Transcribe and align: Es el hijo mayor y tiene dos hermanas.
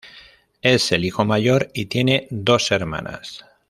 Es 0.63 0.91
el 0.91 1.05
hijo 1.05 1.25
mayor 1.25 1.69
y 1.75 1.85
tiene 1.85 2.25
dos 2.31 2.71
hermanas. 2.71 3.45